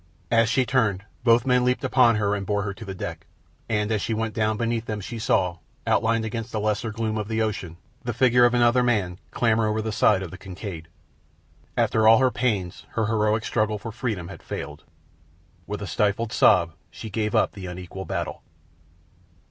[0.31, 3.27] As she turned, both men leaped upon her and bore her to the deck,
[3.69, 7.27] and as she went down beneath them she saw, outlined against the lesser gloom of
[7.27, 10.87] the ocean, the figure of another man clamber over the side of the Kincaid.
[11.77, 14.85] After all her pains her heroic struggle for freedom had failed.
[15.67, 18.41] With a stifled sob she gave up the unequal battle.